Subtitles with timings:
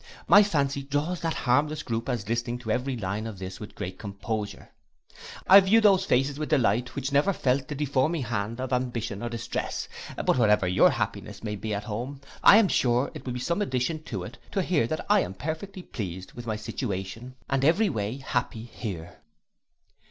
[0.27, 3.99] My fancy draws that harmless groupe as listening to every line of this with great
[3.99, 4.71] composure.
[5.47, 9.29] I view those faces with delight which never felt the deforming hand of ambition or
[9.29, 9.87] distress!
[10.15, 13.61] But whatever your happiness may be at home, I am sure it will be some
[13.61, 17.89] addition to it, to hear that I am perfectly pleased with my situation, and every
[17.89, 19.17] way happy here.